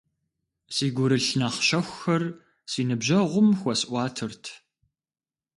[0.75, 2.23] Си гурылъ нэхъ щэхухэр
[2.71, 4.43] си ныбжьэгъум хуэсӏуатэрт.